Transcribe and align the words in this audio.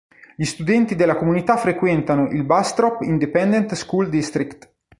Gli 0.35 0.45
studenti 0.45 0.95
della 0.95 1.15
comunità 1.15 1.57
frequentano 1.57 2.27
il 2.31 2.43
Bastrop 2.43 3.03
Independent 3.03 3.75
School 3.75 4.09
District. 4.09 4.73